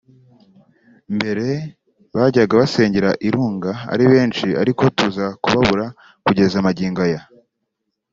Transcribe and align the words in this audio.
Mbere 1.15 1.47
bajyaga 2.15 2.53
basengera 2.61 3.11
i 3.27 3.29
Runga 3.33 3.71
ari 3.93 4.05
benshi 4.13 4.47
ariko 4.61 4.83
tuza 4.97 5.25
kubabura 5.43 5.85
kugeza 6.25 6.65
magingo 6.67 6.99
aya 7.07 7.21